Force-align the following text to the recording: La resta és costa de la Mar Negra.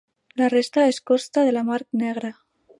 La 0.41 0.47
resta 0.53 0.85
és 0.93 1.01
costa 1.11 1.45
de 1.51 1.55
la 1.59 1.65
Mar 1.71 1.81
Negra. 2.05 2.37